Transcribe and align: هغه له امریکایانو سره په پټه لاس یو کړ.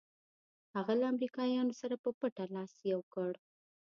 هغه 0.75 0.93
له 0.99 1.05
امریکایانو 1.13 1.73
سره 1.81 1.95
په 2.03 2.09
پټه 2.19 2.45
لاس 2.55 2.73
یو 2.91 3.01
کړ. 3.13 3.31